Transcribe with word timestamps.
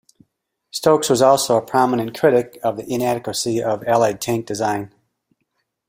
Stokes 0.71 1.11
was 1.11 1.21
also 1.21 1.55
a 1.57 1.61
prominent 1.61 2.19
critic 2.19 2.57
of 2.63 2.75
the 2.75 2.91
inadequacy 2.91 3.61
of 3.61 3.83
Allied 3.87 4.19
tank 4.19 4.47
design. 4.47 4.91